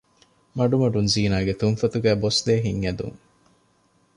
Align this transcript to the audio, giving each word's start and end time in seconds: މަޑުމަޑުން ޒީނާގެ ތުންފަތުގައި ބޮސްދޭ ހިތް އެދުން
މަޑުމަޑުން 0.57 1.09
ޒީނާގެ 1.13 1.53
ތުންފަތުގައި 1.61 2.19
ބޮސްދޭ 2.23 2.53
ހިތް 2.65 2.81
އެދުން 2.85 3.17